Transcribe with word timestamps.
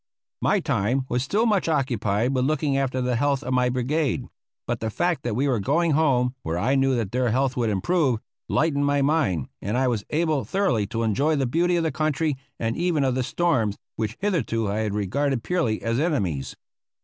My 0.41 0.59
time 0.59 1.05
was 1.09 1.21
still 1.21 1.45
much 1.45 1.69
occupied 1.69 2.33
with 2.33 2.43
looking 2.45 2.75
after 2.75 3.01
the 3.01 3.17
health 3.17 3.43
of 3.43 3.53
my 3.53 3.69
brigade, 3.69 4.25
but 4.65 4.79
the 4.79 4.89
fact 4.89 5.21
that 5.21 5.35
we 5.35 5.47
were 5.47 5.59
going 5.59 5.91
home, 5.91 6.33
where 6.41 6.57
I 6.57 6.73
knew 6.73 6.95
that 6.95 7.11
their 7.11 7.29
health 7.29 7.55
would 7.55 7.69
improve, 7.69 8.19
lightened 8.49 8.83
my 8.87 9.03
mind, 9.03 9.49
and 9.61 9.77
I 9.77 9.87
was 9.87 10.03
able 10.09 10.43
thoroughly 10.43 10.87
to 10.87 11.03
enjoy 11.03 11.35
the 11.35 11.45
beauty 11.45 11.75
of 11.75 11.83
the 11.83 11.91
country, 11.91 12.35
and 12.59 12.75
even 12.75 13.03
of 13.03 13.13
the 13.13 13.21
storms, 13.21 13.77
which 13.95 14.17
hitherto 14.19 14.67
I 14.71 14.77
had 14.79 14.95
regarded 14.95 15.43
purely 15.43 15.83
as 15.83 15.99
enemies. 15.99 16.55